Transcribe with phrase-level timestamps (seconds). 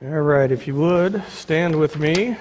[0.00, 2.36] All right, if you would, stand with me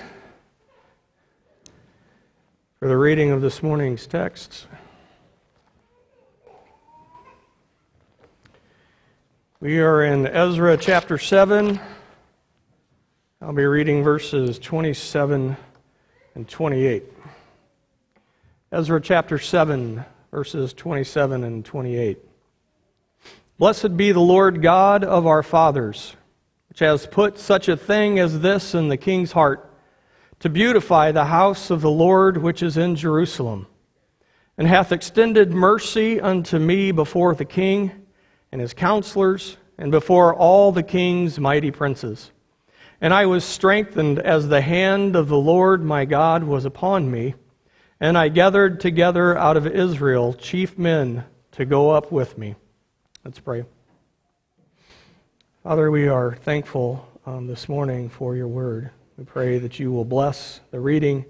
[2.79, 4.67] for the reading of this morning's texts.
[9.59, 11.79] We are in Ezra chapter 7.
[13.41, 15.57] I'll be reading verses 27
[16.35, 17.05] and 28.
[18.71, 22.19] Ezra chapter 7, verses 27 and 28.
[23.57, 26.16] Blessed be the Lord God of our fathers
[26.85, 29.73] has put such a thing as this in the king's heart,
[30.39, 33.67] to beautify the house of the Lord which is in Jerusalem,
[34.57, 37.91] and hath extended mercy unto me before the king
[38.51, 42.31] and his counselors, and before all the king's mighty princes.
[42.99, 47.35] And I was strengthened as the hand of the Lord my God was upon me,
[47.99, 52.55] and I gathered together out of Israel chief men to go up with me.
[53.23, 53.65] Let's pray.
[55.67, 58.89] Father, we are thankful um, this morning for your word.
[59.17, 61.25] We pray that you will bless the reading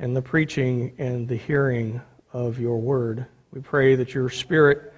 [0.00, 2.00] and the preaching and the hearing
[2.32, 3.26] of your word.
[3.52, 4.92] We pray that your spirit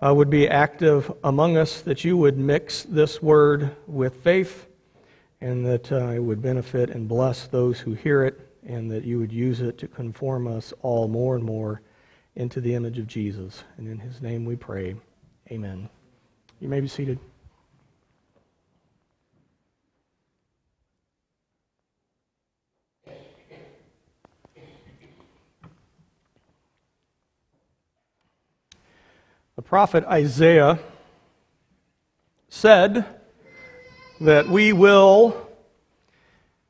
[0.00, 4.68] uh, would be active among us, that you would mix this word with faith,
[5.40, 9.18] and that uh, it would benefit and bless those who hear it, and that you
[9.18, 11.82] would use it to conform us all more and more
[12.36, 13.64] into the image of Jesus.
[13.76, 14.94] And in his name we pray.
[15.50, 15.88] Amen.
[16.60, 17.18] You may be seated.
[29.70, 30.80] Prophet Isaiah
[32.48, 33.06] said
[34.20, 35.46] that we will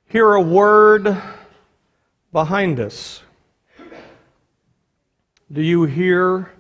[0.09, 1.17] hear a word
[2.31, 3.23] behind us.
[5.51, 6.53] Do you hear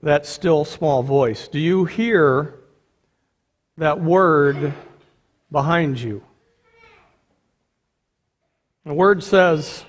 [0.00, 1.48] that still small voice?
[1.48, 2.54] Do you hear
[3.78, 4.72] that word
[5.50, 6.22] behind you?
[8.86, 9.84] The word says,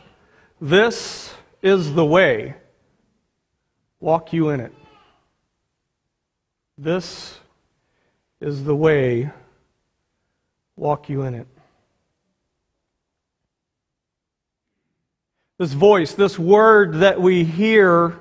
[0.59, 1.31] This
[1.61, 2.55] is the way,
[3.99, 4.73] walk you in it.
[6.81, 7.37] This
[8.39, 9.29] is the way,
[10.77, 11.45] walk you in it.
[15.57, 18.17] This voice, this word that we hear,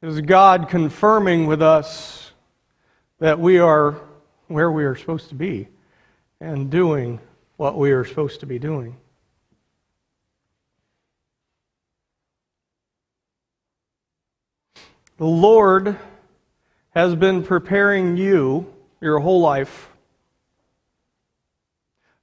[0.00, 2.32] is God confirming with us
[3.18, 4.00] that we are
[4.46, 5.68] where we are supposed to be
[6.40, 7.20] and doing
[7.58, 8.96] what we are supposed to be doing.
[15.18, 15.98] The Lord
[16.94, 19.88] has been preparing you your whole life.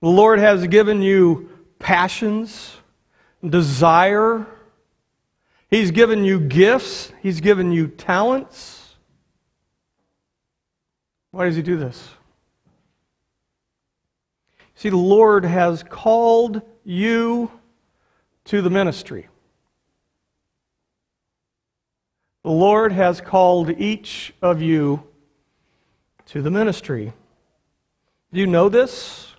[0.02, 1.50] The Lord has given you
[1.80, 2.78] passions,
[3.48, 4.46] desire.
[5.70, 7.12] He's given you gifts.
[7.22, 8.96] He's given you talents.
[11.32, 12.10] Why does He do this?
[14.76, 17.52] See, the Lord has called you
[18.46, 19.28] to the ministry.
[22.44, 25.04] The Lord has called each of you
[26.28, 27.12] to the ministry.
[28.32, 29.34] Do you know this?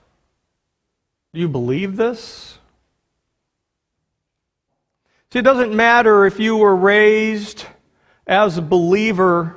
[1.32, 2.58] Do you believe this?
[5.32, 7.64] See, it doesn't matter if you were raised
[8.26, 9.56] as a believer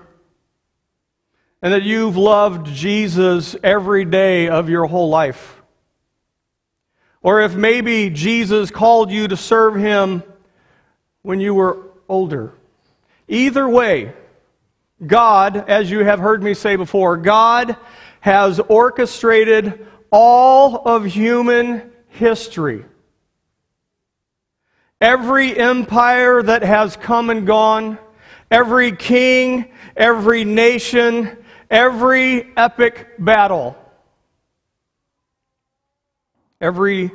[1.62, 5.62] and that you've loved Jesus every day of your whole life.
[7.22, 10.24] Or if maybe Jesus called you to serve him
[11.24, 11.78] when you were
[12.08, 12.54] older.
[13.28, 14.14] Either way,
[15.06, 17.76] God, as you have heard me say before, God
[18.20, 22.86] has orchestrated all of human history.
[25.02, 27.98] Every empire that has come and gone,
[28.50, 31.38] every king, every nation,
[31.70, 33.76] every epic battle,
[36.62, 37.12] every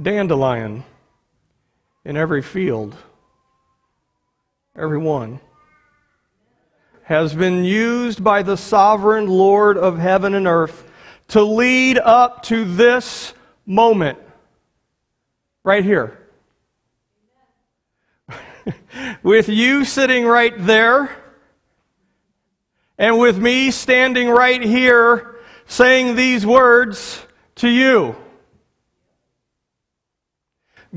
[0.00, 0.82] dandelion
[2.04, 2.96] in every field
[4.74, 5.38] everyone,
[7.02, 10.90] has been used by the sovereign Lord of heaven and earth
[11.28, 13.34] to lead up to this
[13.66, 14.18] moment
[15.62, 16.18] right here.
[19.22, 21.10] with you sitting right there,
[22.96, 25.36] and with me standing right here
[25.66, 27.26] saying these words
[27.56, 28.16] to you.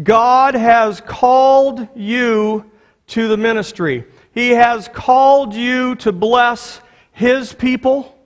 [0.02, 2.72] God has called you
[3.08, 4.06] to the ministry.
[4.34, 6.82] He has called you to bless
[7.12, 8.18] His people.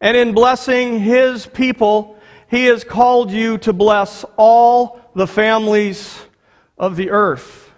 [0.00, 2.18] And in blessing His people,
[2.48, 6.18] He has called you to bless all the families
[6.76, 7.70] of the earth.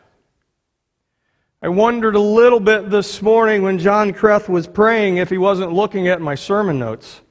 [1.62, 5.72] I wondered a little bit this morning when John Kreth was praying if he wasn't
[5.72, 7.22] looking at my sermon notes.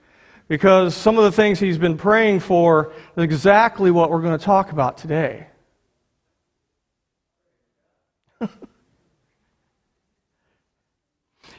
[0.48, 4.46] because some of the things he's been praying for is exactly what we're going to
[4.46, 5.48] talk about today.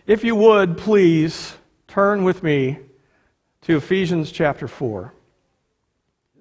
[0.07, 1.55] if you would, please
[1.89, 2.79] turn with me
[3.63, 5.13] to Ephesians chapter 4.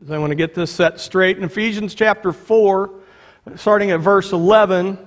[0.10, 1.38] I want to get this set straight.
[1.38, 2.94] In Ephesians chapter 4,
[3.56, 4.98] starting at verse 11,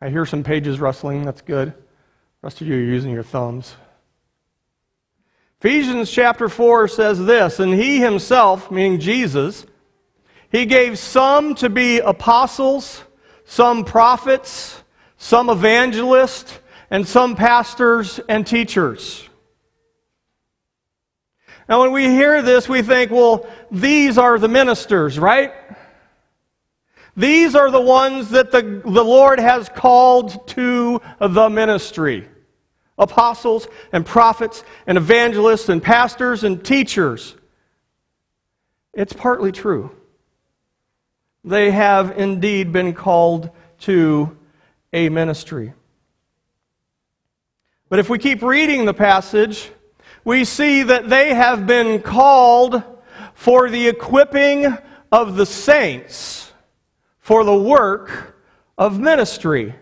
[0.00, 1.24] I hear some pages rustling.
[1.24, 1.72] That's good.
[1.72, 1.76] The
[2.42, 3.74] rest of you are using your thumbs.
[5.60, 9.64] Ephesians chapter 4 says this And he himself, meaning Jesus,
[10.50, 13.04] he gave some to be apostles,
[13.52, 14.82] some prophets,
[15.18, 16.58] some evangelists,
[16.90, 19.28] and some pastors and teachers.
[21.68, 25.52] Now, when we hear this, we think, well, these are the ministers, right?
[27.14, 32.26] These are the ones that the, the Lord has called to the ministry
[32.96, 37.36] apostles and prophets and evangelists and pastors and teachers.
[38.94, 39.94] It's partly true.
[41.44, 43.50] They have indeed been called
[43.80, 44.36] to
[44.92, 45.72] a ministry.
[47.88, 49.70] But if we keep reading the passage,
[50.24, 52.82] we see that they have been called
[53.34, 54.76] for the equipping
[55.10, 56.52] of the saints
[57.18, 58.36] for the work
[58.78, 59.74] of ministry.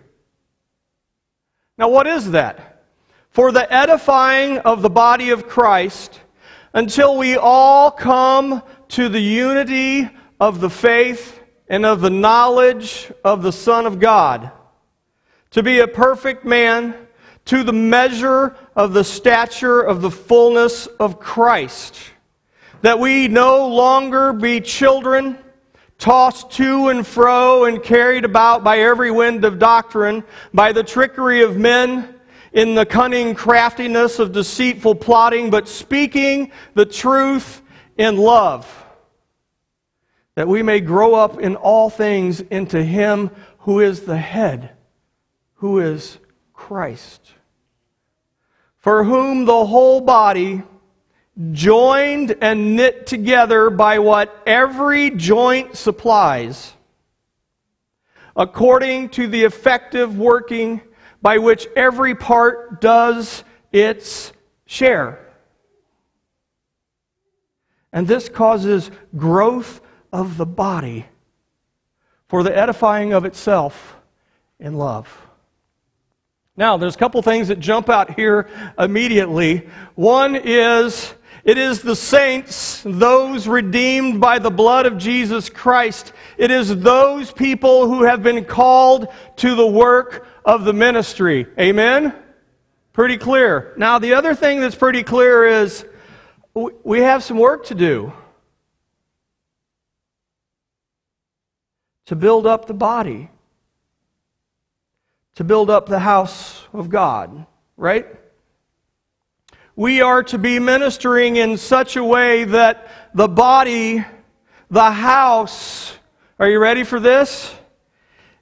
[1.77, 2.71] Now, what is that?
[3.31, 6.21] for the edifying of the body of Christ
[6.75, 10.09] until we all come to the unity
[10.41, 11.40] of the faith
[11.71, 14.51] and of the knowledge of the Son of God,
[15.53, 16.95] to be a perfect man,
[17.45, 21.97] to the measure of the stature of the fullness of Christ,
[22.83, 25.39] that we no longer be children
[25.97, 31.43] tossed to and fro and carried about by every wind of doctrine, by the trickery
[31.43, 32.15] of men
[32.53, 37.63] in the cunning craftiness of deceitful plotting, but speaking the truth
[37.97, 38.67] in love,
[40.35, 43.31] that we may grow up in all things into Him
[43.61, 44.71] who is the head,
[45.55, 46.19] who is
[46.53, 47.33] Christ,
[48.79, 50.63] for whom the whole body,
[51.53, 56.75] joined and knit together by what every joint supplies,
[58.37, 60.81] according to the effective working
[61.23, 64.33] by which every part does its
[64.67, 65.27] share.
[67.93, 69.81] And this causes growth
[70.13, 71.07] of the body
[72.29, 73.97] for the edifying of itself
[74.59, 75.27] in love.
[76.57, 78.49] Now, there's a couple things that jump out here
[78.79, 79.69] immediately.
[79.95, 86.13] One is it is the saints, those redeemed by the blood of Jesus Christ.
[86.37, 91.47] It is those people who have been called to the work of the ministry.
[91.59, 92.15] Amen?
[92.93, 93.73] Pretty clear.
[93.79, 95.87] Now, the other thing that's pretty clear is
[96.53, 98.13] we have some work to do
[102.11, 103.31] to build up the body,
[105.37, 107.47] to build up the house of God,
[107.77, 108.05] right?
[109.77, 114.05] We are to be ministering in such a way that the body,
[114.73, 115.95] the house,
[116.41, 117.55] are you ready for this?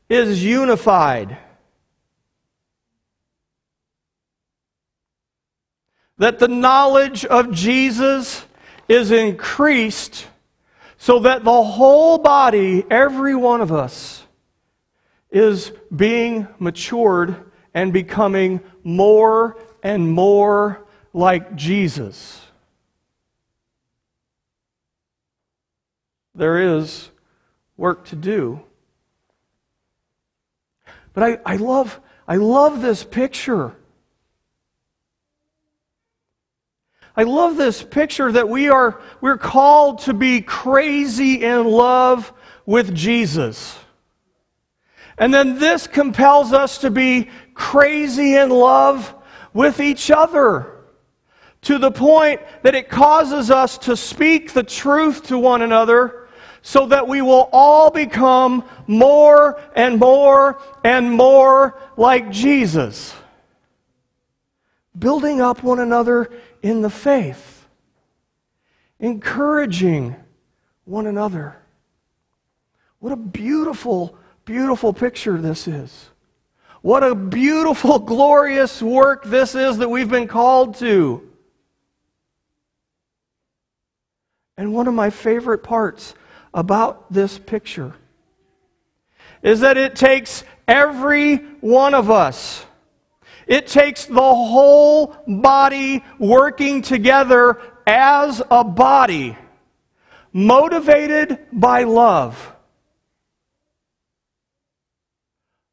[0.09, 1.37] Is unified.
[6.17, 8.47] that the knowledge of Jesus
[8.89, 10.27] is increased
[10.99, 14.27] so that the whole body, every one of us,
[15.31, 17.37] is being matured
[17.73, 22.45] and becoming more and more like Jesus.
[26.35, 27.11] There is
[27.77, 28.61] work to do.
[31.13, 33.77] But I, I, love, I love this picture
[37.19, 42.33] I love this picture that we are we're called to be crazy in love
[42.65, 43.77] with Jesus.
[45.19, 49.13] And then this compels us to be crazy in love
[49.53, 50.85] with each other
[51.63, 56.29] to the point that it causes us to speak the truth to one another
[56.63, 63.13] so that we will all become more and more and more like Jesus.
[64.97, 66.31] Building up one another
[66.63, 67.67] in the faith,
[68.99, 70.17] encouraging
[70.85, 71.57] one another.
[72.99, 76.11] What a beautiful, beautiful picture this is.
[76.83, 81.23] What a beautiful, glorious work this is that we've been called to.
[84.57, 86.15] And one of my favorite parts
[86.53, 87.95] about this picture
[89.43, 92.65] is that it takes every one of us
[93.49, 99.39] It takes the whole body working together as a body,
[100.35, 102.55] motivated by love.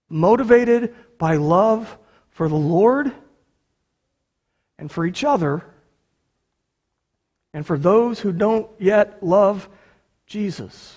[0.07, 1.97] Motivated by love
[2.29, 3.11] for the Lord
[4.79, 5.65] and for each other
[7.53, 9.67] and for those who don't yet love
[10.27, 10.95] Jesus.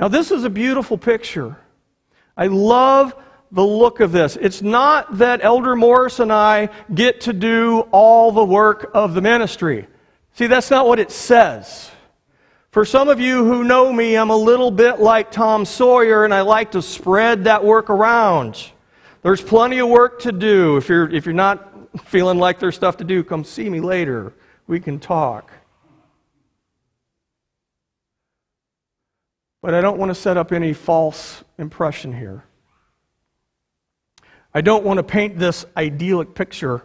[0.00, 1.58] Now, this is a beautiful picture.
[2.34, 3.14] I love
[3.52, 4.38] the look of this.
[4.40, 9.20] It's not that Elder Morris and I get to do all the work of the
[9.20, 9.86] ministry.
[10.32, 11.90] See, that's not what it says.
[12.70, 16.32] For some of you who know me, I'm a little bit like Tom Sawyer, and
[16.32, 18.70] I like to spread that work around.
[19.20, 20.78] There's plenty of work to do.
[20.78, 24.32] If you're, if you're not feeling like there's stuff to do, come see me later.
[24.66, 25.50] We can talk.
[29.62, 32.44] But I don't want to set up any false impression here.
[34.54, 36.84] I don't want to paint this idyllic picture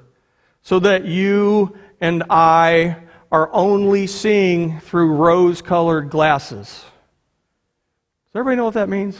[0.62, 2.98] so that you and I
[3.32, 6.68] are only seeing through rose colored glasses.
[6.68, 9.18] Does everybody know what that means?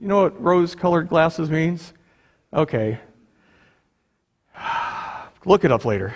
[0.00, 1.92] You know what rose colored glasses means?
[2.52, 2.98] Okay.
[5.44, 6.14] Look it up later.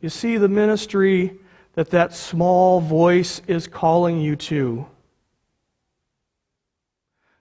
[0.00, 1.38] You see, the ministry
[1.74, 4.86] that that small voice is calling you to,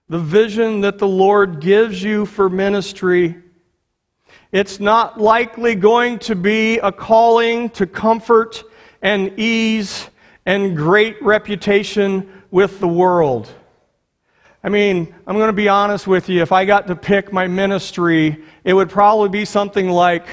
[0.07, 3.35] the vision that the Lord gives you for ministry,
[4.51, 8.63] it's not likely going to be a calling to comfort
[9.01, 10.09] and ease
[10.45, 13.51] and great reputation with the world.
[14.63, 16.41] I mean, I'm going to be honest with you.
[16.41, 20.25] If I got to pick my ministry, it would probably be something like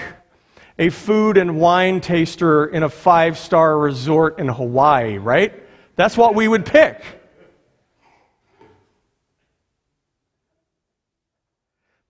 [0.83, 5.55] a food and wine taster in a five star resort in Hawaii, right?
[5.95, 7.05] That's what we would pick.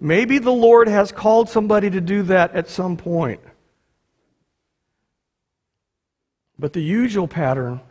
[0.01, 3.43] Maybe the Lord has called somebody to do that at some point.
[6.59, 7.83] But the usual pattern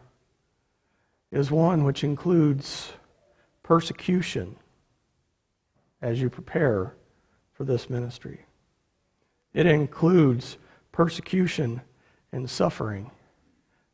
[1.31, 2.91] is one which includes
[3.61, 4.55] persecution
[6.01, 6.95] as you prepare
[7.53, 8.45] for this ministry.
[9.53, 10.57] It includes
[10.91, 11.81] persecution
[12.31, 13.11] and suffering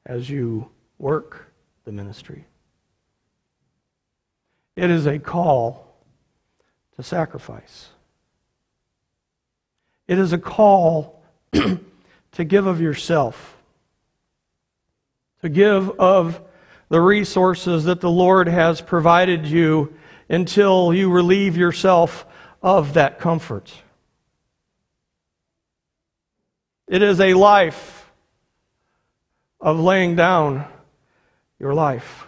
[0.05, 1.51] as you work
[1.85, 2.45] the ministry.
[4.75, 5.95] It is a call
[6.95, 7.89] to sacrifice.
[10.07, 11.21] It is a call
[11.53, 13.57] to give of yourself,
[15.41, 16.41] to give of
[16.89, 19.93] the resources that the Lord has provided you
[20.29, 22.25] until you relieve yourself
[22.61, 23.73] of that comfort.
[26.87, 28.09] It is a life
[29.59, 30.65] of laying down
[31.59, 32.25] your life.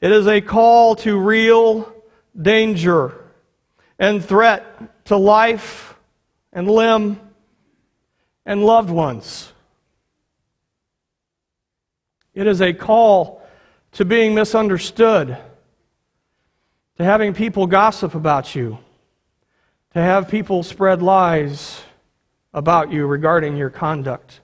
[0.00, 1.90] It is a call to real
[2.40, 3.14] danger
[3.98, 5.94] and threat to life
[6.52, 7.18] and limb
[8.44, 9.52] and loved ones.
[12.34, 13.42] It is a call
[13.92, 15.36] to being misunderstood,
[16.96, 18.78] to having people gossip about you,
[19.92, 21.80] to have people spread lies
[22.54, 24.40] about you regarding your conduct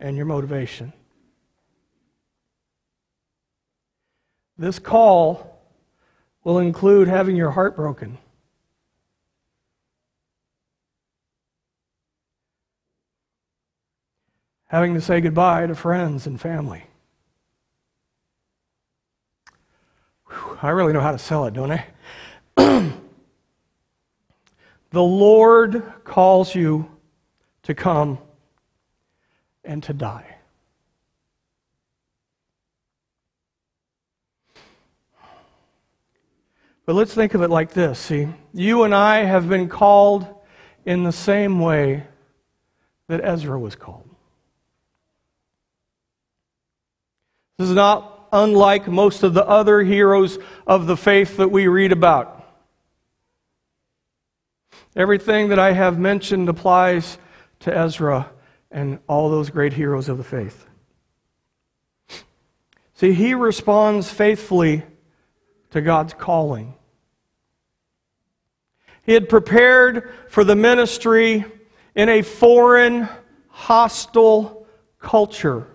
[0.00, 0.92] and your motivation.
[4.56, 5.60] This call
[6.44, 8.18] will include having your heart broken.
[14.66, 16.84] Having to say goodbye to friends and family.
[20.28, 21.80] Whew, I really know how to sell it, don't
[22.56, 22.92] I?
[24.94, 26.88] The Lord calls you
[27.64, 28.18] to come
[29.64, 30.36] and to die.
[36.86, 40.28] But let's think of it like this see, you and I have been called
[40.86, 42.04] in the same way
[43.08, 44.08] that Ezra was called.
[47.58, 51.90] This is not unlike most of the other heroes of the faith that we read
[51.90, 52.33] about.
[54.96, 57.18] Everything that I have mentioned applies
[57.60, 58.30] to Ezra
[58.70, 60.66] and all those great heroes of the faith.
[62.94, 64.84] See, he responds faithfully
[65.70, 66.74] to God's calling.
[69.02, 71.44] He had prepared for the ministry
[71.96, 73.08] in a foreign,
[73.48, 74.66] hostile
[75.00, 75.66] culture.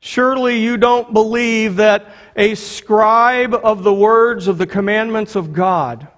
[0.00, 6.08] Surely you don't believe that a scribe of the words of the commandments of God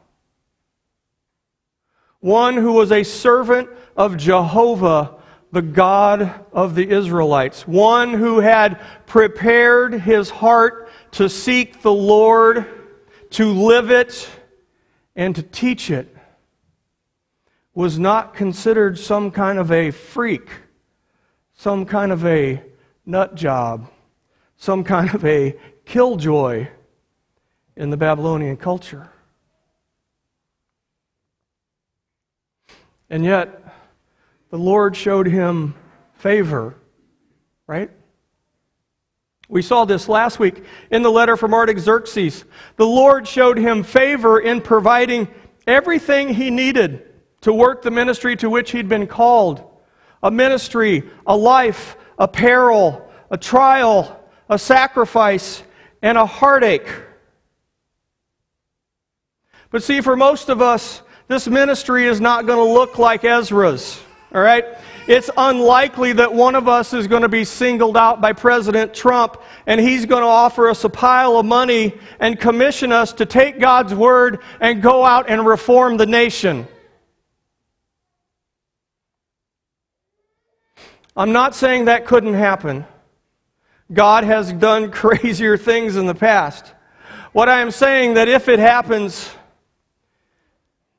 [2.20, 5.14] one who was a servant of Jehovah,
[5.52, 12.66] the God of the Israelites, one who had prepared his heart to seek the Lord,
[13.30, 14.28] to live it,
[15.14, 16.14] and to teach it,
[17.74, 20.48] was not considered some kind of a freak,
[21.54, 22.62] some kind of a
[23.04, 23.90] nut job,
[24.56, 26.68] some kind of a killjoy
[27.76, 29.10] in the Babylonian culture.
[33.08, 33.62] And yet,
[34.50, 35.74] the Lord showed him
[36.14, 36.74] favor,
[37.66, 37.90] right?
[39.48, 42.44] We saw this last week in the letter from Artaxerxes.
[42.76, 45.28] The Lord showed him favor in providing
[45.66, 49.62] everything he needed to work the ministry to which he'd been called
[50.22, 55.62] a ministry, a life, a peril, a trial, a sacrifice,
[56.02, 56.88] and a heartache.
[59.70, 64.00] But see, for most of us, this ministry is not going to look like Ezra's.
[64.34, 64.64] All right?
[65.08, 69.40] It's unlikely that one of us is going to be singled out by President Trump
[69.66, 73.60] and he's going to offer us a pile of money and commission us to take
[73.60, 76.66] God's word and go out and reform the nation.
[81.16, 82.84] I'm not saying that couldn't happen.
[83.92, 86.72] God has done crazier things in the past.
[87.32, 89.30] What I am saying that if it happens,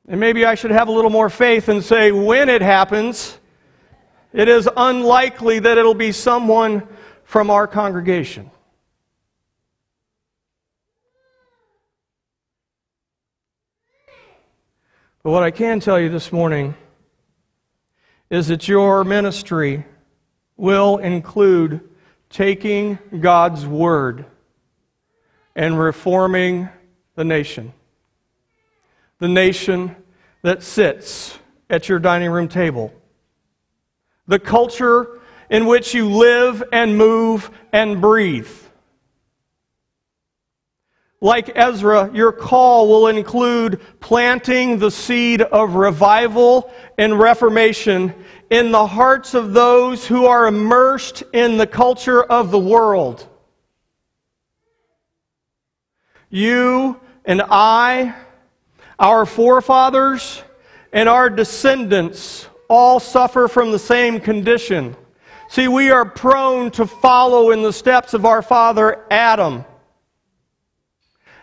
[0.08, 3.38] and maybe I should have a little more faith and say, when it happens,
[4.32, 6.88] it is unlikely that it'll be someone
[7.24, 8.50] from our congregation.
[15.22, 16.74] But what I can tell you this morning
[18.30, 19.84] is that your ministry
[20.56, 21.86] will include
[22.30, 24.24] taking God's word
[25.54, 26.70] and reforming
[27.14, 27.74] the nation
[29.18, 29.94] the nation
[30.42, 32.92] that sits at your dining room table,
[34.26, 35.20] the culture
[35.50, 38.50] in which you live and move and breathe.
[41.20, 48.14] Like Ezra, your call will include planting the seed of revival and reformation
[48.50, 53.26] in the hearts of those who are immersed in the culture of the world.
[56.30, 58.14] You and I
[58.98, 60.42] our forefathers
[60.92, 64.96] and our descendants all suffer from the same condition.
[65.48, 69.64] See, we are prone to follow in the steps of our father Adam.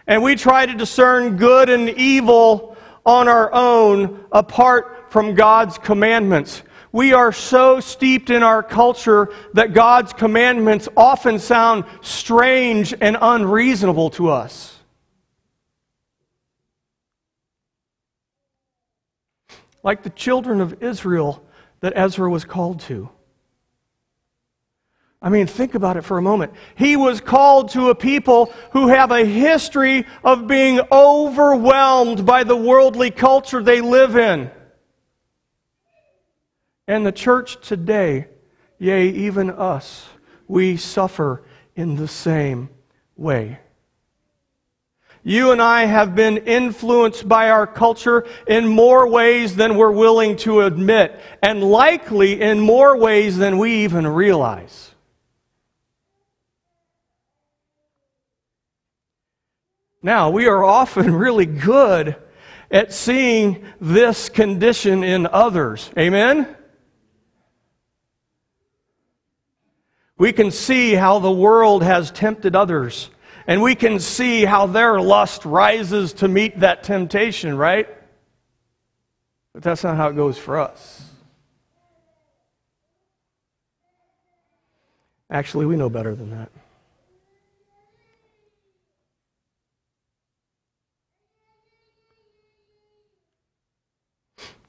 [0.05, 6.61] And we try to discern good and evil on our own apart from God's commandments.
[6.91, 14.11] We are so steeped in our culture that God's commandments often sound strange and unreasonable
[14.11, 14.74] to us.
[19.85, 21.41] Like the children of Israel
[21.79, 23.07] that Ezra was called to.
[25.21, 26.53] I mean, think about it for a moment.
[26.75, 32.57] He was called to a people who have a history of being overwhelmed by the
[32.57, 34.49] worldly culture they live in.
[36.87, 38.27] And the church today,
[38.79, 40.07] yea, even us,
[40.47, 41.43] we suffer
[41.75, 42.69] in the same
[43.15, 43.59] way.
[45.27, 50.35] You and I have been influenced by our culture in more ways than we're willing
[50.37, 54.91] to admit, and likely in more ways than we even realize.
[60.03, 62.15] Now, we are often really good
[62.69, 65.89] at seeing this condition in others.
[65.97, 66.55] Amen?
[70.19, 73.09] We can see how the world has tempted others
[73.47, 77.87] and we can see how their lust rises to meet that temptation, right?
[79.53, 81.01] But that's not how it goes for us.
[85.29, 86.51] Actually, we know better than that.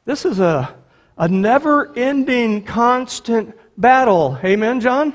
[0.04, 0.74] This is a,
[1.18, 4.38] a never ending, constant battle.
[4.44, 5.14] Amen, John?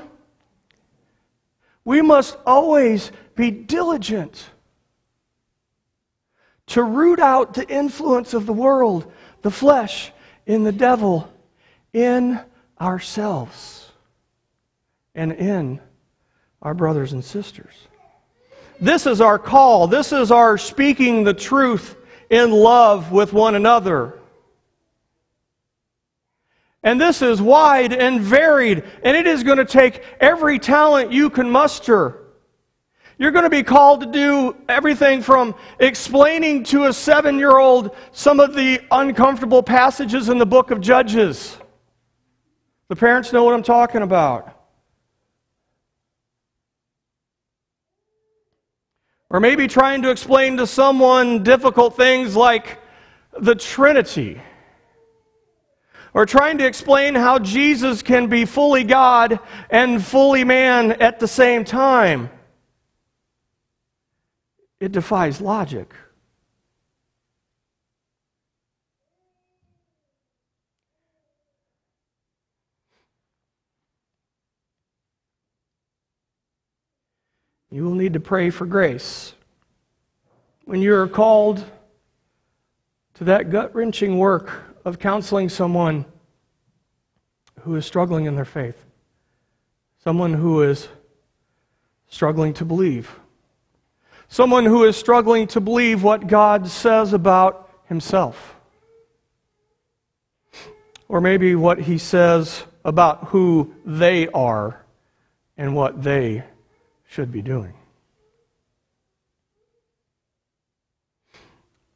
[1.84, 4.50] We must always be diligent
[6.66, 9.10] to root out the influence of the world,
[9.42, 10.12] the flesh,
[10.46, 11.32] in the devil,
[11.92, 12.40] in
[12.80, 13.90] ourselves,
[15.14, 15.80] and in
[16.60, 17.74] our brothers and sisters.
[18.80, 19.86] This is our call.
[19.86, 21.96] This is our speaking the truth
[22.30, 24.18] in love with one another.
[26.82, 31.30] And this is wide and varied, and it is going to take every talent you
[31.30, 32.18] can muster
[33.18, 37.94] You're going to be called to do everything from explaining to a seven year old
[38.10, 41.56] some of the uncomfortable passages in the book of Judges.
[42.88, 44.58] The parents know what I'm talking about.
[49.30, 52.80] Or maybe trying to explain to someone difficult things like
[53.38, 54.40] the Trinity.
[56.14, 61.28] Or trying to explain how Jesus can be fully God and fully man at the
[61.28, 62.30] same time.
[64.78, 65.94] It defies logic.
[77.70, 79.32] You will need to pray for grace.
[80.66, 81.64] When you are called
[83.14, 86.04] to that gut wrenching work of counseling someone
[87.60, 88.84] who is struggling in their faith,
[90.02, 90.88] someone who is
[92.08, 93.18] struggling to believe,
[94.28, 98.56] someone who is struggling to believe what God says about himself,
[101.08, 104.84] or maybe what he says about who they are
[105.56, 106.42] and what they
[107.08, 107.74] should be doing.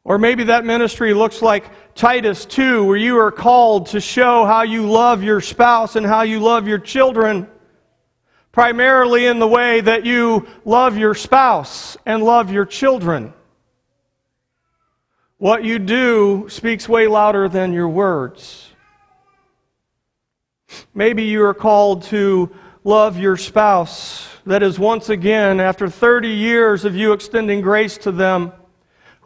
[0.07, 4.63] Or maybe that ministry looks like Titus 2, where you are called to show how
[4.63, 7.49] you love your spouse and how you love your children,
[8.53, 13.35] primarily in the way that you love your spouse and love your children.
[15.39, 18.71] What you do speaks way louder than your words.
[20.95, 26.85] Maybe you are called to love your spouse that is once again, after 30 years
[26.85, 28.53] of you extending grace to them,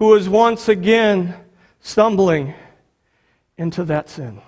[0.00, 1.36] who is once again
[1.80, 2.54] stumbling
[3.58, 4.40] into that sin.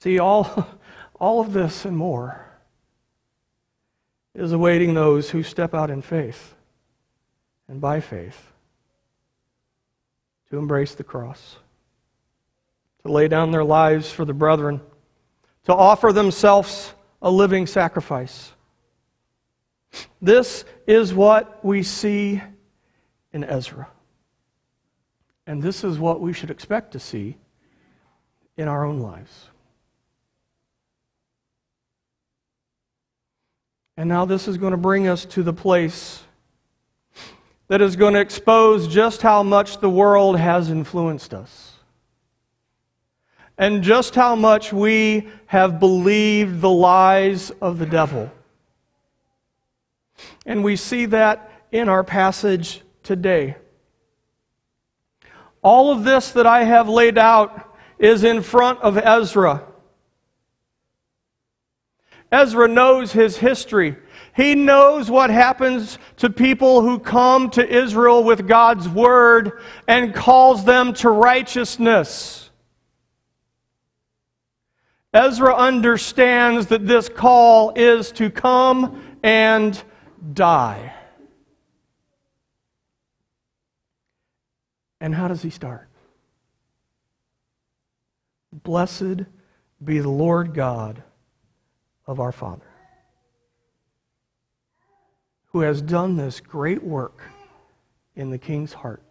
[0.00, 0.68] See, all,
[1.18, 2.46] all of this and more
[4.34, 6.54] is awaiting those who step out in faith
[7.68, 8.52] and by faith
[10.50, 11.56] to embrace the cross,
[13.02, 14.82] to lay down their lives for the brethren
[15.64, 18.52] to offer themselves a living sacrifice.
[20.20, 22.42] This is what we see
[23.32, 23.88] in Ezra.
[25.46, 27.36] And this is what we should expect to see
[28.56, 29.48] in our own lives.
[33.96, 36.22] And now this is going to bring us to the place
[37.68, 41.72] that is going to expose just how much the world has influenced us
[43.58, 48.30] and just how much we have believed the lies of the devil.
[50.46, 53.56] And we see that in our passage today.
[55.62, 59.62] All of this that I have laid out is in front of Ezra.
[62.32, 63.96] Ezra knows his history.
[64.34, 70.64] He knows what happens to people who come to Israel with God's word and calls
[70.64, 72.50] them to righteousness.
[75.12, 79.82] Ezra understands that this call is to come and
[80.32, 80.94] die.
[85.00, 85.88] And how does he start?
[88.52, 89.24] Blessed
[89.82, 91.02] be the Lord God
[92.06, 92.66] of our Father,
[95.46, 97.22] who has done this great work
[98.14, 99.02] in the king's heart.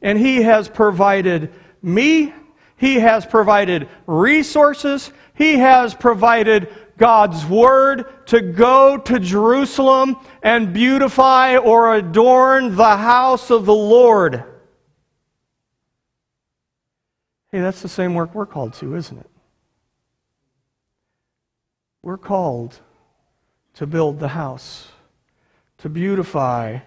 [0.00, 2.32] And he has provided me
[2.76, 5.10] he has provided resources.
[5.34, 13.50] He has provided God's word to go to Jerusalem and beautify or adorn the house
[13.50, 14.44] of the Lord.
[17.50, 19.30] Hey, that's the same work we're called to, isn't it?
[22.02, 22.78] We're called
[23.74, 24.88] to build the house,
[25.78, 26.78] to beautify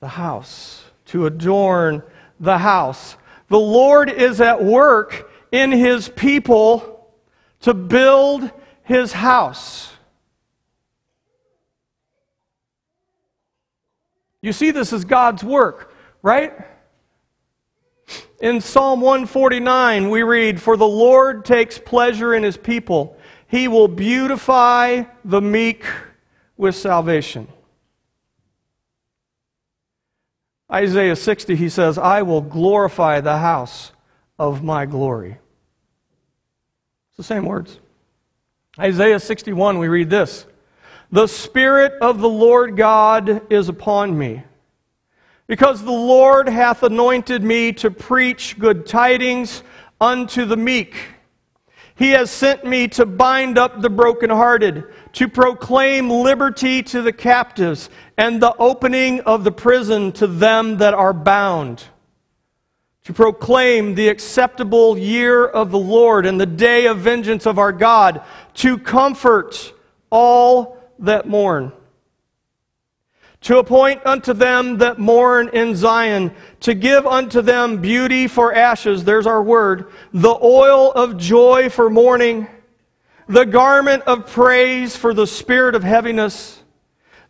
[0.00, 2.02] the house, to adorn
[2.38, 3.16] the house.
[3.48, 7.08] The Lord is at work in his people
[7.60, 8.50] to build
[8.82, 9.92] his house.
[14.42, 16.52] You see, this is God's work, right?
[18.40, 23.16] In Psalm 149, we read, For the Lord takes pleasure in his people,
[23.48, 25.84] he will beautify the meek
[26.56, 27.48] with salvation.
[30.72, 33.92] Isaiah 60, he says, I will glorify the house
[34.38, 35.38] of my glory.
[37.10, 37.78] It's the same words.
[38.78, 40.44] Isaiah 61, we read this
[41.10, 44.42] The Spirit of the Lord God is upon me,
[45.46, 49.62] because the Lord hath anointed me to preach good tidings
[50.00, 50.96] unto the meek.
[51.94, 54.84] He has sent me to bind up the brokenhearted,
[55.16, 60.92] to proclaim liberty to the captives, and the opening of the prison to them that
[60.92, 61.82] are bound,
[63.04, 67.72] to proclaim the acceptable year of the Lord and the day of vengeance of our
[67.72, 68.20] God,
[68.56, 69.72] to comfort
[70.10, 71.72] all that mourn.
[73.42, 79.02] To appoint unto them that mourn in Zion, to give unto them beauty for ashes,
[79.04, 82.48] there's our word, the oil of joy for mourning,
[83.28, 86.62] the garment of praise for the spirit of heaviness,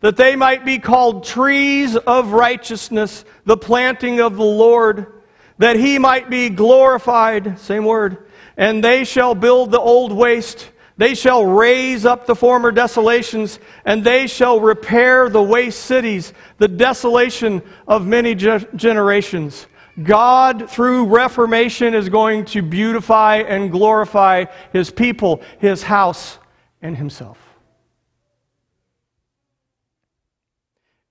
[0.00, 5.22] that they might be called trees of righteousness, the planting of the Lord,
[5.58, 11.14] that he might be glorified, same word, and they shall build the old waste they
[11.14, 17.60] shall raise up the former desolations, and they shall repair the waste cities, the desolation
[17.86, 19.66] of many ge- generations.
[20.02, 26.38] God, through Reformation, is going to beautify and glorify His people, His house,
[26.82, 27.38] and Himself.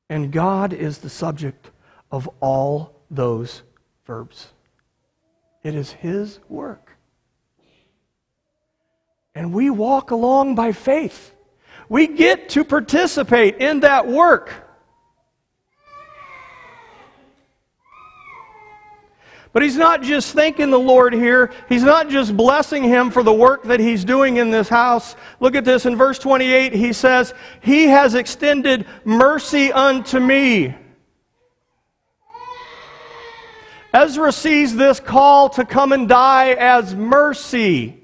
[0.10, 1.72] And God is the subject
[2.12, 3.64] of all those
[4.06, 4.50] verbs.
[5.64, 6.92] It is His work.
[9.34, 11.34] And we walk along by faith.
[11.90, 14.65] We get to participate in that work.
[19.56, 21.50] But he's not just thanking the Lord here.
[21.70, 25.16] He's not just blessing him for the work that he's doing in this house.
[25.40, 26.74] Look at this in verse 28.
[26.74, 30.76] He says, He has extended mercy unto me.
[33.94, 38.04] Ezra sees this call to come and die as mercy.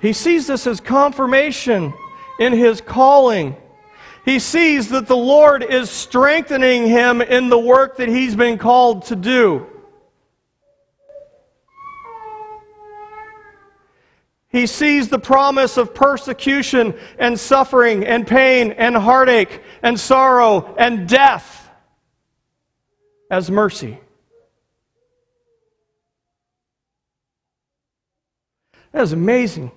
[0.00, 1.92] He sees this as confirmation
[2.40, 3.54] in his calling.
[4.24, 9.06] He sees that the Lord is strengthening him in the work that he's been called
[9.06, 9.66] to do.
[14.48, 21.08] He sees the promise of persecution and suffering and pain and heartache and sorrow and
[21.08, 21.70] death
[23.30, 23.98] as mercy.
[28.92, 29.72] That is amazing.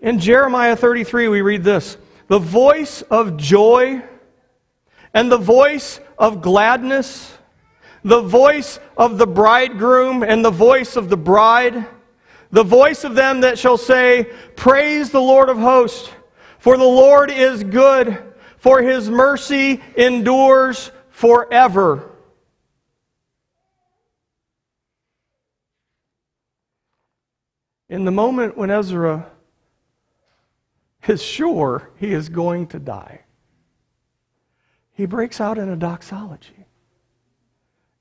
[0.00, 1.98] In Jeremiah 33, we read this
[2.32, 4.02] The voice of joy
[5.12, 7.36] and the voice of gladness,
[8.04, 11.86] the voice of the bridegroom and the voice of the bride,
[12.50, 16.08] the voice of them that shall say, Praise the Lord of hosts,
[16.58, 22.12] for the Lord is good, for his mercy endures forever.
[27.90, 29.31] In the moment when Ezra
[31.08, 33.20] is sure he is going to die.
[34.92, 36.66] He breaks out in a doxology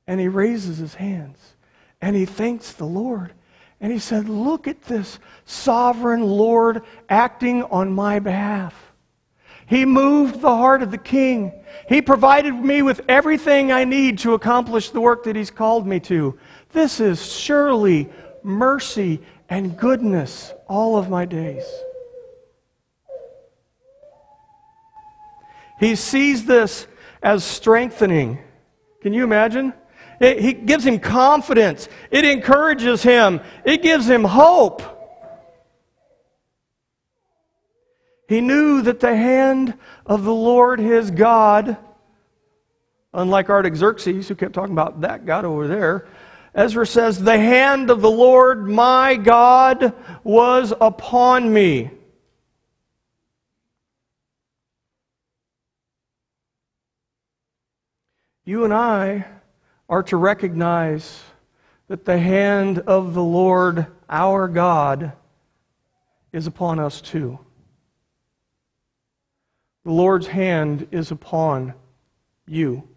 [0.08, 1.56] and he raises his hands
[2.02, 3.34] and he thanks the Lord.
[3.80, 8.76] And he said, Look at this sovereign Lord acting on my behalf.
[9.66, 11.54] He moved the heart of the king.
[11.88, 16.00] He provided me with everything I need to accomplish the work that he's called me
[16.02, 16.38] to.
[16.74, 18.10] This is surely
[18.44, 21.64] mercy and goodness all of my days.
[25.82, 26.86] He sees this
[27.24, 28.38] as strengthening.
[29.02, 29.74] Can you imagine?
[30.20, 31.90] It, he gives him confidence.
[32.12, 33.42] It encourages him.
[33.66, 34.84] It gives him hope.
[38.28, 39.74] He knew that the hand
[40.06, 41.78] of the Lord his God,
[43.12, 46.08] unlike Artaxerxes, who kept talking about that God over there,
[46.54, 51.90] Ezra says, The hand of the Lord my God was upon me.
[58.46, 59.26] You and I
[59.88, 61.22] are to recognize
[61.88, 65.12] that the hand of the Lord our God
[66.32, 67.38] is upon us too.
[69.84, 71.74] The Lord's hand is upon
[72.48, 72.88] you.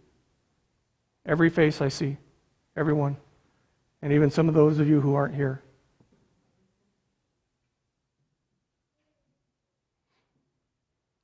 [1.27, 2.19] Every face I see,
[2.77, 3.17] everyone,
[4.01, 5.63] and even some of those of you who aren't here.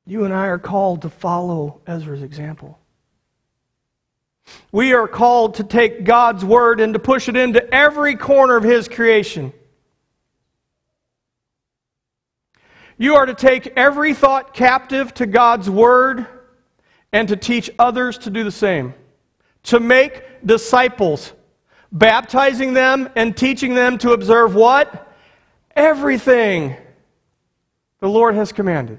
[0.07, 2.80] You and I are called to follow Ezra's example.
[4.73, 8.65] We are called to take God's word and to push it into every corner of
[8.65, 9.53] His creation.
[12.97, 16.27] You are to take every thought captive to God's word
[17.13, 18.95] and to teach others to do the same.
[19.65, 21.33] To make disciples,
[21.91, 25.13] baptizing them and teaching them to observe what?
[25.75, 26.77] Everything
[28.01, 28.99] the Lord has commanded.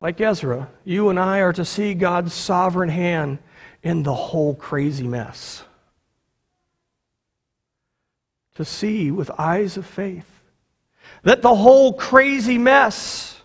[0.00, 3.38] Like Ezra, you and I are to see God's sovereign hand
[3.82, 5.64] in the whole crazy mess.
[8.56, 10.26] To see with eyes of faith
[11.22, 13.40] that the whole crazy mess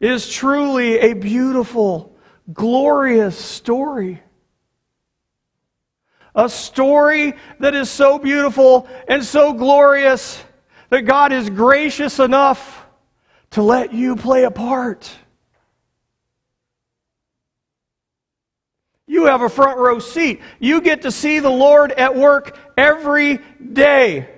[0.00, 2.16] is truly a beautiful,
[2.52, 4.22] glorious story.
[6.34, 10.42] A story that is so beautiful and so glorious
[10.90, 12.86] that God is gracious enough
[13.50, 15.10] to let you play a part.
[19.08, 20.40] You have a front row seat.
[20.60, 23.40] You get to see the Lord at work every
[23.72, 24.28] day.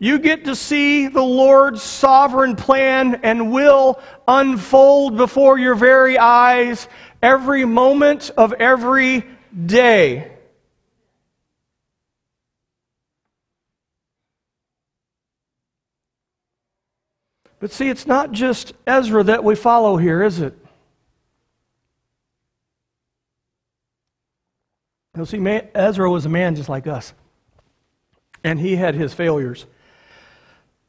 [0.00, 6.88] You get to see the Lord's sovereign plan and will unfold before your very eyes
[7.20, 9.24] every moment of every
[9.66, 10.32] day.
[17.60, 20.56] But see, it's not just Ezra that we follow here, is it?
[25.18, 27.12] You see, Ezra was a man just like us,
[28.44, 29.66] and he had his failures.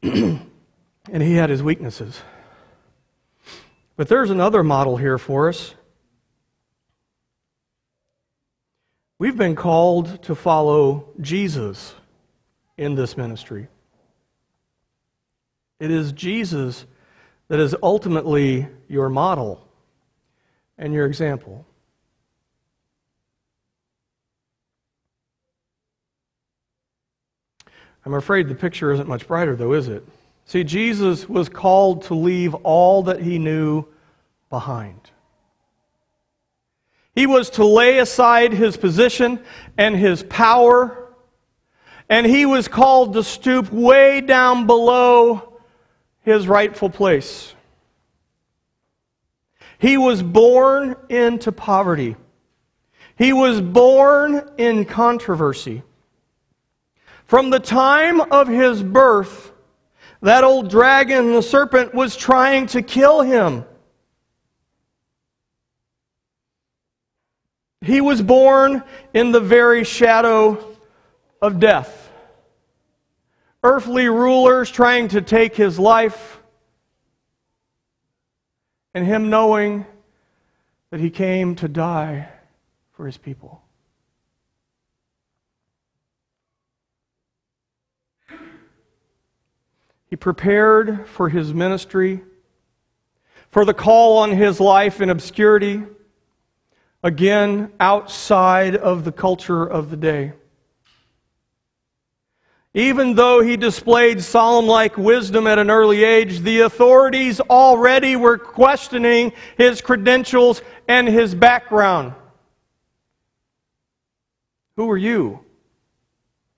[0.03, 2.21] and he had his weaknesses.
[3.95, 5.73] But there's another model here for us.
[9.17, 11.93] We've been called to follow Jesus
[12.77, 13.67] in this ministry.
[15.79, 16.85] It is Jesus
[17.49, 19.67] that is ultimately your model
[20.77, 21.65] and your example.
[28.09, 30.03] I'm afraid the picture isn't much brighter, though, is it?
[30.45, 33.85] See, Jesus was called to leave all that he knew
[34.49, 34.99] behind.
[37.13, 39.39] He was to lay aside his position
[39.77, 41.13] and his power,
[42.09, 45.59] and he was called to stoop way down below
[46.23, 47.53] his rightful place.
[49.77, 52.15] He was born into poverty.
[53.19, 55.83] He was born in controversy.
[57.29, 59.51] From the time of his birth,
[60.23, 63.65] that old dragon, the serpent, was trying to kill him.
[67.81, 68.81] He was born
[69.13, 70.75] in the very shadow
[71.39, 72.11] of death.
[73.61, 76.41] Earthly rulers trying to take his life,
[78.95, 79.85] and him knowing
[80.89, 82.27] that he came to die
[82.93, 83.61] for his people.
[90.09, 92.21] He prepared for his ministry,
[93.51, 95.83] for the call on his life in obscurity,
[97.03, 100.33] again, outside of the culture of the day.
[102.73, 108.37] Even though he displayed Solomon like wisdom at an early age, the authorities already were
[108.37, 112.13] questioning his credentials and his background.
[114.75, 115.43] Who are you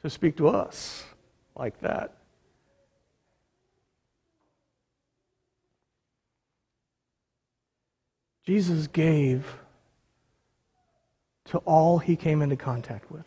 [0.03, 1.03] to speak to us
[1.55, 2.20] like that?
[8.45, 9.45] Jesus gave
[11.45, 13.25] to all he came into contact with.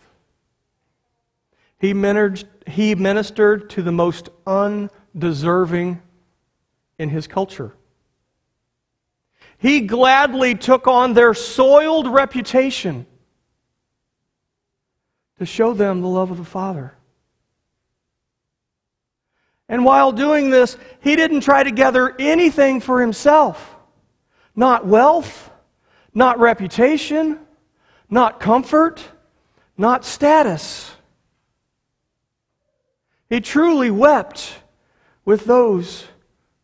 [1.78, 6.00] He ministered, he ministered to the most undeserving
[6.98, 7.74] in his culture.
[9.58, 13.06] He gladly took on their soiled reputation
[15.38, 16.94] to show them the love of the Father.
[19.68, 23.73] And while doing this, he didn't try to gather anything for himself.
[24.56, 25.50] Not wealth,
[26.12, 27.38] not reputation,
[28.08, 29.02] not comfort,
[29.76, 30.92] not status.
[33.28, 34.58] He truly wept
[35.24, 36.06] with those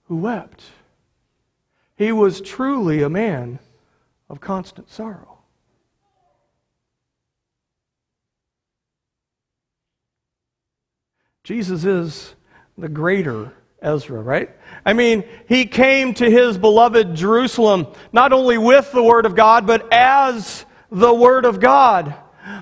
[0.05, 0.63] who wept.
[1.97, 3.59] He was truly a man
[4.29, 5.39] of constant sorrow.
[11.43, 12.37] Jesus is
[12.79, 14.51] the greater Ezra, right?
[14.85, 19.67] I mean, he came to his beloved Jerusalem not only with the Word of God,
[19.67, 22.15] but as the Word of God,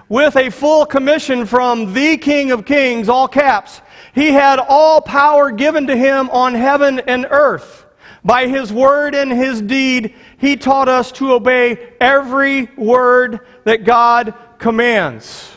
[0.08, 3.80] with a full commission from the King of Kings, all caps.
[4.14, 7.86] He had all power given to him on heaven and earth.
[8.24, 14.34] By his word and his deed, he taught us to obey every word that God
[14.58, 15.56] commands.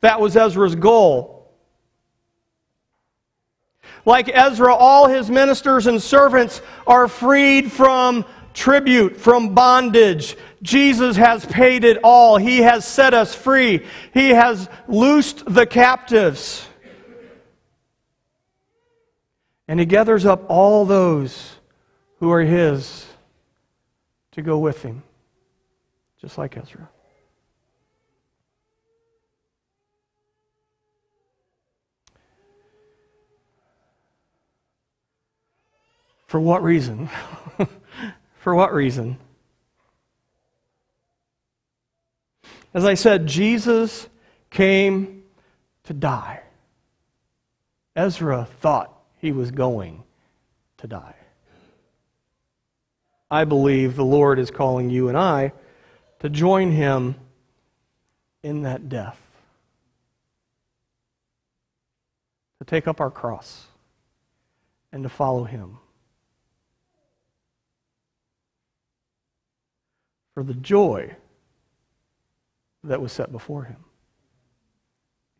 [0.00, 1.41] That was Ezra's goal.
[4.04, 10.36] Like Ezra, all his ministers and servants are freed from tribute, from bondage.
[10.62, 12.36] Jesus has paid it all.
[12.36, 13.86] He has set us free.
[14.12, 16.66] He has loosed the captives.
[19.68, 21.56] And he gathers up all those
[22.18, 23.06] who are his
[24.32, 25.02] to go with him,
[26.20, 26.88] just like Ezra.
[36.32, 37.10] For what reason?
[38.38, 39.18] For what reason?
[42.72, 44.08] As I said, Jesus
[44.48, 45.24] came
[45.84, 46.40] to die.
[47.94, 50.04] Ezra thought he was going
[50.78, 51.16] to die.
[53.30, 55.52] I believe the Lord is calling you and I
[56.20, 57.14] to join him
[58.42, 59.20] in that death,
[62.58, 63.66] to take up our cross
[64.92, 65.76] and to follow him.
[70.34, 71.14] For the joy
[72.84, 73.84] that was set before him,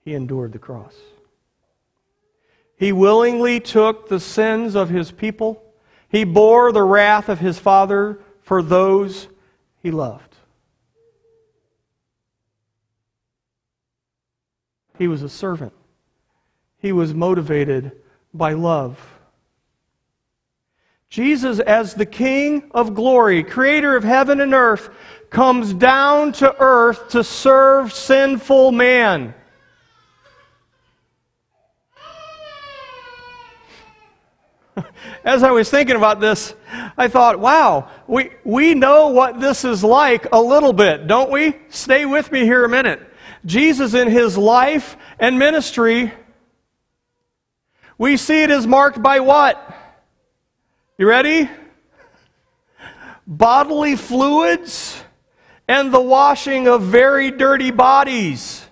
[0.04, 0.94] he endured the cross.
[2.76, 5.62] He willingly took the sins of his people.
[6.08, 9.28] He bore the wrath of his Father for those
[9.82, 10.36] he loved.
[14.98, 15.72] He was a servant.
[16.78, 17.92] He was motivated
[18.34, 18.98] by love.
[21.12, 24.88] Jesus, as the King of glory, creator of heaven and earth,
[25.28, 29.34] comes down to earth to serve sinful man.
[35.22, 36.54] As I was thinking about this,
[36.96, 41.58] I thought, wow, we, we know what this is like a little bit, don't we?
[41.68, 43.02] Stay with me here a minute.
[43.44, 46.10] Jesus, in his life and ministry,
[47.98, 49.80] we see it as marked by what?
[51.02, 51.50] You ready?
[53.26, 55.02] Bodily fluids
[55.66, 58.64] and the washing of very dirty bodies.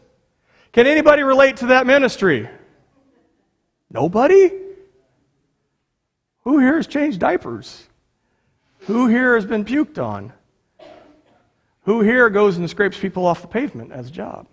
[0.71, 2.49] Can anybody relate to that ministry?
[3.91, 4.53] Nobody?
[6.45, 7.89] Who here has changed diapers?
[8.83, 10.33] Who here has been puked on?
[11.83, 14.47] Who here goes and scrapes people off the pavement as a job?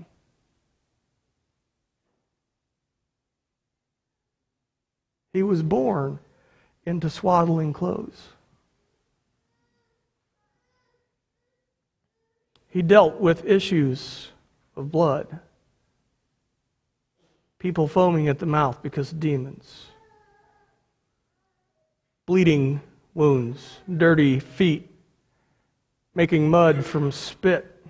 [5.31, 6.17] He was born
[6.87, 8.29] into swaddling clothes.
[12.69, 14.29] He dealt with issues
[14.77, 15.39] of blood,
[17.59, 19.87] people foaming at the mouth because of demons,
[22.25, 22.79] bleeding
[23.13, 24.89] wounds, dirty feet,
[26.15, 27.85] making mud from spit,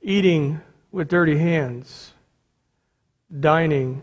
[0.00, 2.14] eating with dirty hands,
[3.38, 4.02] dining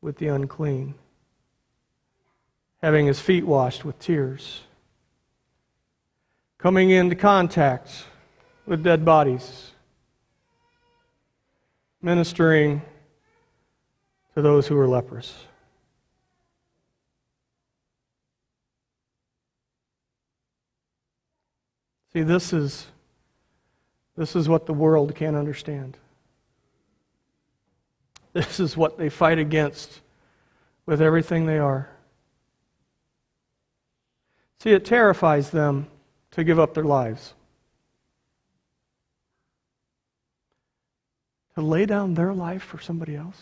[0.00, 0.94] with the unclean
[2.84, 4.60] having his feet washed with tears,
[6.58, 8.04] coming into contact
[8.66, 9.70] with dead bodies,
[12.02, 12.82] ministering
[14.34, 15.46] to those who were leprous.
[22.12, 22.86] See, this is,
[24.14, 25.96] this is what the world can't understand.
[28.34, 30.02] This is what they fight against
[30.84, 31.88] with everything they are.
[34.64, 35.88] See, it terrifies them
[36.30, 37.34] to give up their lives.
[41.56, 43.38] To lay down their life for somebody else.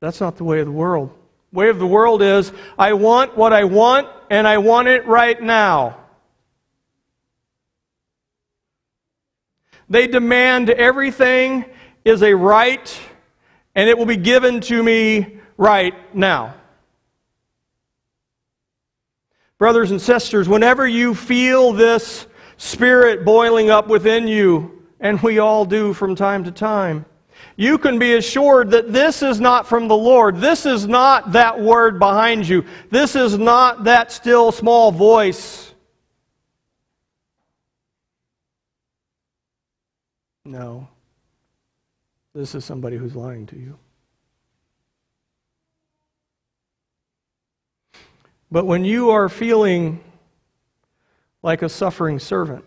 [0.00, 1.18] That's not the way of the world.
[1.52, 5.06] The way of the world is I want what I want and I want it
[5.06, 5.96] right now.
[9.88, 11.64] They demand everything
[12.04, 13.00] is a right
[13.74, 16.56] and it will be given to me right now.
[19.62, 25.64] Brothers and sisters, whenever you feel this spirit boiling up within you, and we all
[25.64, 27.04] do from time to time,
[27.54, 30.38] you can be assured that this is not from the Lord.
[30.38, 32.64] This is not that word behind you.
[32.90, 35.72] This is not that still small voice.
[40.44, 40.88] No.
[42.34, 43.78] This is somebody who's lying to you.
[48.52, 50.04] But when you are feeling
[51.42, 52.66] like a suffering servant,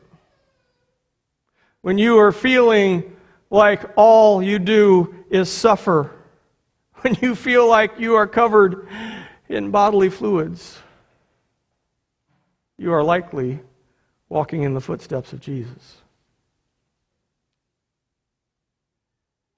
[1.82, 3.16] when you are feeling
[3.52, 6.12] like all you do is suffer,
[7.02, 8.88] when you feel like you are covered
[9.48, 10.80] in bodily fluids,
[12.80, 13.60] you are likely
[14.28, 15.98] walking in the footsteps of Jesus.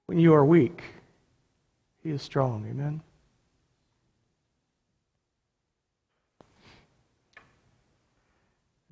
[0.04, 0.82] When you are weak,
[2.02, 2.66] he is strong.
[2.68, 3.00] Amen.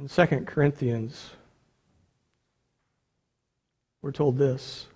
[0.06, 1.32] In 2 Corinthians,
[4.02, 4.86] we're told this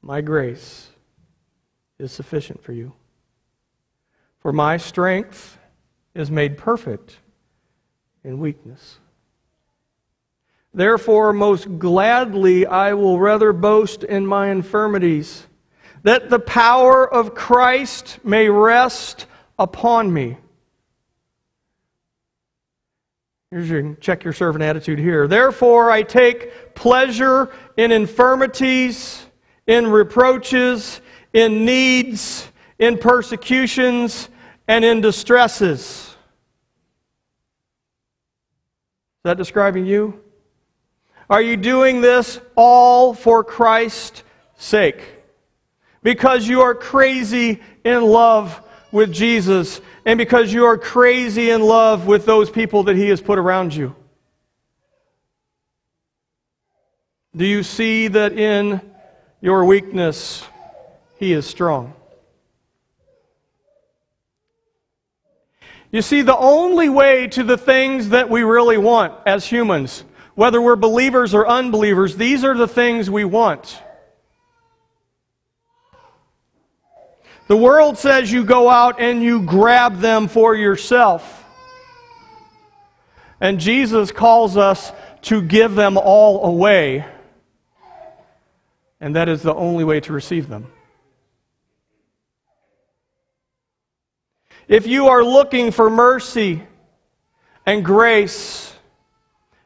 [0.00, 0.90] My grace
[1.98, 2.92] is sufficient for you.
[4.38, 5.58] For my strength
[6.14, 7.16] is made perfect
[8.22, 8.98] in weakness.
[10.72, 15.48] Therefore, most gladly I will rather boast in my infirmities,
[16.04, 19.26] that the power of Christ may rest
[19.58, 20.36] upon me.
[23.50, 25.26] Here's your check your servant attitude here.
[25.26, 29.24] Therefore, I take pleasure in infirmities,
[29.66, 31.00] in reproaches,
[31.32, 32.46] in needs,
[32.78, 34.28] in persecutions,
[34.66, 35.80] and in distresses.
[35.80, 36.16] Is
[39.24, 40.20] that describing you?
[41.30, 44.24] Are you doing this all for Christ's
[44.58, 45.00] sake?
[46.02, 52.06] Because you are crazy in love with Jesus and because you are crazy in love
[52.06, 53.94] with those people that He has put around you?
[57.36, 58.80] Do you see that in
[59.40, 60.44] your weakness
[61.18, 61.94] He is strong?
[65.90, 70.60] You see, the only way to the things that we really want as humans, whether
[70.60, 73.82] we're believers or unbelievers, these are the things we want.
[77.48, 81.46] The world says you go out and you grab them for yourself.
[83.40, 84.92] And Jesus calls us
[85.22, 87.06] to give them all away.
[89.00, 90.70] And that is the only way to receive them.
[94.66, 96.62] If you are looking for mercy
[97.64, 98.74] and grace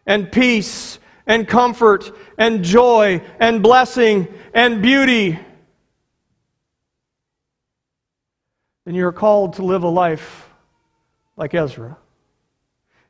[0.06, 5.40] and peace and comfort and joy and blessing and beauty,
[8.84, 10.48] then you are called to live a life
[11.36, 11.96] like Ezra.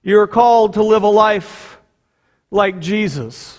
[0.03, 1.79] You are called to live a life
[2.51, 3.59] like Jesus.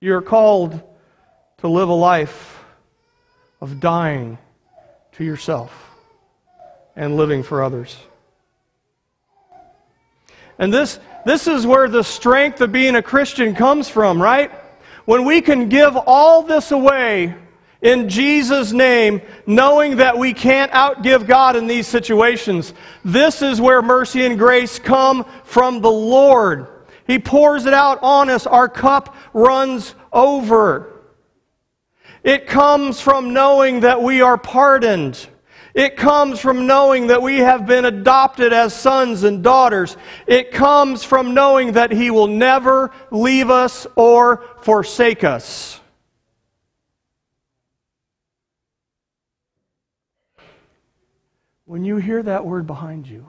[0.00, 0.80] You are called
[1.58, 2.64] to live a life
[3.60, 4.38] of dying
[5.12, 5.90] to yourself
[6.94, 7.96] and living for others.
[10.58, 14.50] And this, this is where the strength of being a Christian comes from, right?
[15.04, 17.34] When we can give all this away
[17.86, 22.74] in Jesus' name, knowing that we can't outgive God in these situations.
[23.04, 26.66] This is where mercy and grace come from the Lord.
[27.06, 28.44] He pours it out on us.
[28.44, 31.00] Our cup runs over.
[32.24, 35.28] It comes from knowing that we are pardoned.
[35.72, 39.96] It comes from knowing that we have been adopted as sons and daughters.
[40.26, 45.80] It comes from knowing that He will never leave us or forsake us.
[51.66, 53.28] When you hear that word behind you,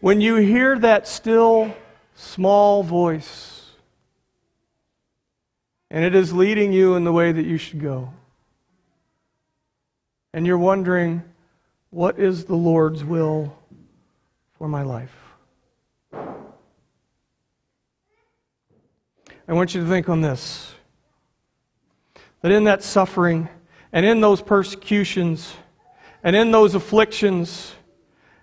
[0.00, 1.76] when you hear that still
[2.14, 3.70] small voice,
[5.90, 8.10] and it is leading you in the way that you should go,
[10.32, 11.22] and you're wondering,
[11.90, 13.54] what is the Lord's will
[14.56, 15.14] for my life?
[19.48, 20.72] I want you to think on this
[22.40, 23.48] that in that suffering
[23.92, 25.54] and in those persecutions,
[26.22, 27.74] and in those afflictions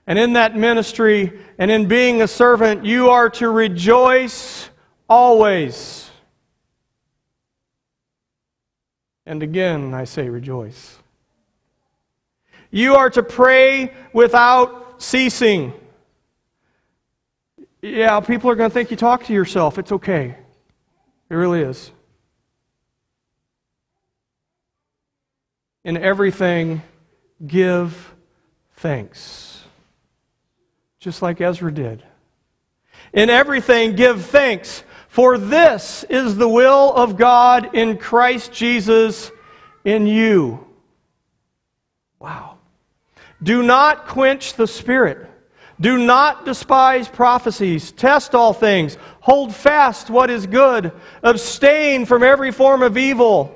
[0.06, 4.70] and in that ministry and in being a servant, you are to rejoice
[5.08, 6.10] always.
[9.26, 10.98] And again, I say rejoice.
[12.72, 15.74] You are to pray without ceasing.
[17.82, 19.78] Yeah, people are going to think you talk to yourself.
[19.78, 20.36] It's okay.
[21.30, 21.92] It really is.
[25.84, 26.82] In everything,
[27.46, 28.14] give
[28.78, 29.64] thanks.
[31.00, 32.04] Just like Ezra did.
[33.14, 39.32] In everything, give thanks, for this is the will of God in Christ Jesus
[39.84, 40.66] in you.
[42.20, 42.58] Wow.
[43.42, 45.28] Do not quench the Spirit.
[45.82, 47.92] Do not despise prophecies.
[47.94, 48.98] Test all things.
[49.22, 50.92] Hold fast what is good.
[51.24, 53.56] Abstain from every form of evil.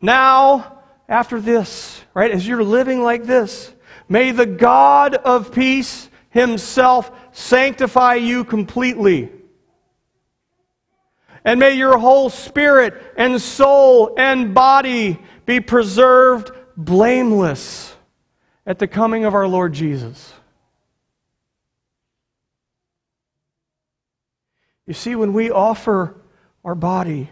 [0.00, 3.72] Now, after this, right, as you're living like this,
[4.08, 9.30] may the God of peace himself sanctify you completely.
[11.44, 17.94] And may your whole spirit and soul and body be preserved blameless
[18.64, 20.32] at the coming of our Lord Jesus.
[24.86, 26.14] You see, when we offer
[26.64, 27.30] our body,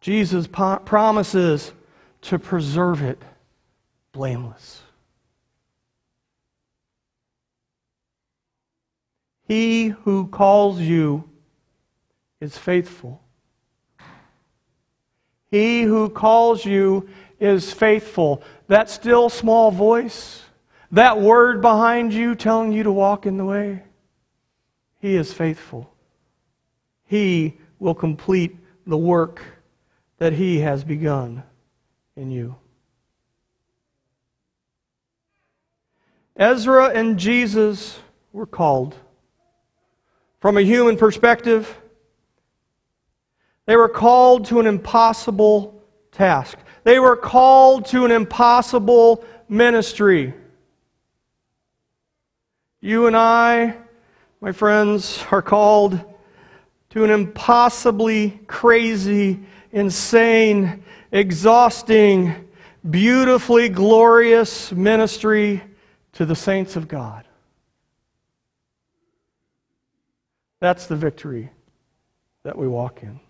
[0.00, 1.72] Jesus promises
[2.22, 3.22] to preserve it
[4.12, 4.82] blameless.
[9.46, 11.28] He who calls you
[12.40, 13.20] is faithful.
[15.50, 17.08] He who calls you
[17.40, 18.42] is faithful.
[18.68, 20.44] That still small voice,
[20.92, 23.82] that word behind you telling you to walk in the way,
[25.00, 25.92] He is faithful.
[27.06, 28.56] He will complete
[28.86, 29.42] the work
[30.18, 31.42] that He has begun
[32.20, 32.54] in you.
[36.36, 37.98] Ezra and Jesus
[38.30, 38.94] were called.
[40.38, 41.74] From a human perspective,
[43.64, 46.58] they were called to an impossible task.
[46.84, 50.34] They were called to an impossible ministry.
[52.82, 53.76] You and I,
[54.42, 55.98] my friends, are called
[56.90, 59.40] to an impossibly crazy,
[59.72, 62.48] insane, exhausting,
[62.88, 65.62] beautifully glorious ministry
[66.12, 67.24] to the saints of God.
[70.60, 71.50] That's the victory
[72.42, 73.20] that we walk in.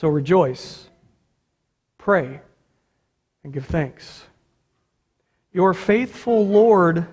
[0.00, 0.88] So rejoice,
[1.98, 2.40] pray,
[3.44, 4.24] and give thanks.
[5.52, 7.06] Your faithful Lord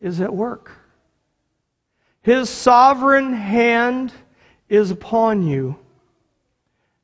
[0.00, 0.72] is at work.
[2.22, 4.12] His sovereign hand
[4.68, 5.76] is upon you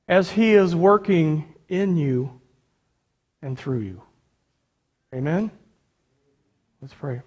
[0.09, 2.41] as He is working in you
[3.43, 4.03] and through you.
[5.15, 5.51] Amen?
[6.81, 7.23] Let's pray.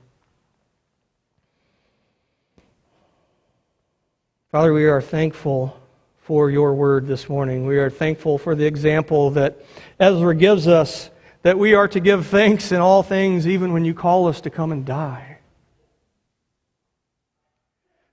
[4.52, 5.80] Father, we are thankful
[6.18, 7.66] for your word this morning.
[7.66, 9.60] We are thankful for the example that
[10.00, 11.10] Ezra gives us
[11.42, 14.50] that we are to give thanks in all things, even when you call us to
[14.50, 15.38] come and die.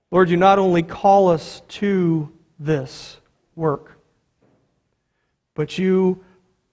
[0.09, 3.17] Lord, you not only call us to this
[3.55, 3.96] work,
[5.57, 6.23] but you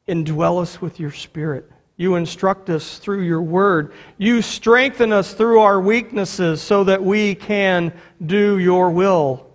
[0.06, 1.70] indwell us with your Spirit.
[1.96, 3.94] You instruct us through your word.
[4.18, 9.46] You strengthen us through our weaknesses so that we can do your will,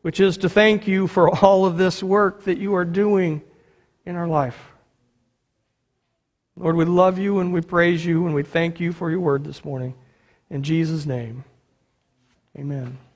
[0.00, 3.42] which is to thank you for all of this work that you are doing
[4.06, 4.58] in our life.
[6.56, 9.44] Lord, we love you and we praise you and we thank you for your word
[9.44, 9.94] this morning.
[10.48, 11.44] In Jesus' name,
[12.58, 13.09] amen.